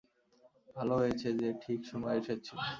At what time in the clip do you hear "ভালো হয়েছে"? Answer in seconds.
0.75-1.27